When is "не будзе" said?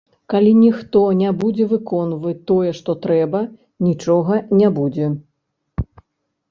1.19-1.67, 4.63-5.07